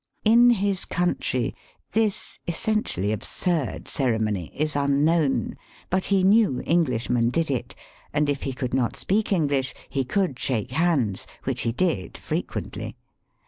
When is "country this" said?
0.85-2.39